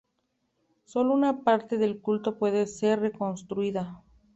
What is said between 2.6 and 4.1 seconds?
ser reconstruida.